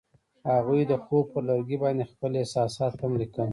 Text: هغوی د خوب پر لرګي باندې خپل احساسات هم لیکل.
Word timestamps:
هغوی 0.51 0.81
د 0.91 0.93
خوب 1.03 1.25
پر 1.33 1.41
لرګي 1.49 1.77
باندې 1.83 2.09
خپل 2.11 2.31
احساسات 2.41 2.93
هم 3.01 3.13
لیکل. 3.21 3.49